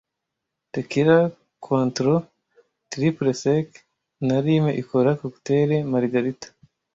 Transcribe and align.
Tequila 0.71 1.17
Cointreau 1.63 2.17
(triple 2.91 3.33
sec) 3.43 3.67
na 4.27 4.37
lime 4.45 4.71
ikora 4.81 5.11
cocktail 5.21 5.69
Margarita 5.93 6.47